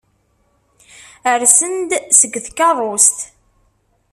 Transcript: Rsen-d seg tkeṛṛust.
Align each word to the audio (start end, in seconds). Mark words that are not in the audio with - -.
Rsen-d 1.41 1.89
seg 2.19 2.33
tkeṛṛust. 2.45 3.17